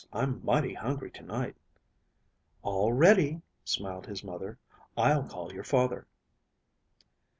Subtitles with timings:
[0.11, 1.55] "I'm mighty hungry tonight."
[2.63, 4.57] "All ready," smiled his mother.
[4.97, 6.07] "I'll call your father."